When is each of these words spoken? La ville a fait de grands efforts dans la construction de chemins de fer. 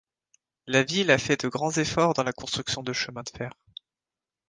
La 0.65 0.81
ville 0.81 1.11
a 1.11 1.19
fait 1.19 1.37
de 1.39 1.47
grands 1.47 1.73
efforts 1.77 2.15
dans 2.15 2.23
la 2.23 2.33
construction 2.33 2.81
de 2.81 2.91
chemins 2.91 3.21
de 3.21 3.37
fer. 3.37 3.51